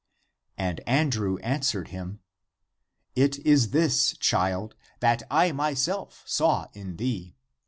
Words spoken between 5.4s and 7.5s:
myself saw in thee.